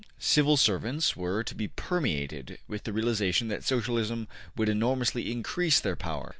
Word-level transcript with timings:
''Civil 0.17 0.57
servants 0.57 1.15
were 1.15 1.43
to 1.43 1.53
be 1.53 1.67
permeated 1.67 2.57
with 2.67 2.85
the 2.85 2.91
realization 2.91 3.49
that 3.49 3.63
Socialism 3.63 4.27
would 4.55 4.67
enormously 4.67 5.31
increase 5.31 5.79
their 5.79 5.95
power. 5.95 6.29